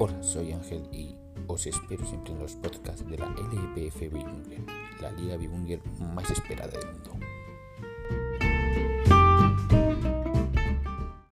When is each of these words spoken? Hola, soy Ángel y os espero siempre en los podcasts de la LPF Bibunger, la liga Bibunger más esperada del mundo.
Hola, 0.00 0.22
soy 0.22 0.52
Ángel 0.52 0.88
y 0.92 1.16
os 1.48 1.66
espero 1.66 2.06
siempre 2.06 2.32
en 2.32 2.38
los 2.38 2.54
podcasts 2.54 3.04
de 3.04 3.18
la 3.18 3.26
LPF 3.26 3.98
Bibunger, 4.02 4.60
la 5.02 5.10
liga 5.10 5.36
Bibunger 5.36 5.80
más 6.14 6.30
esperada 6.30 6.68
del 6.68 6.86
mundo. 6.92 7.27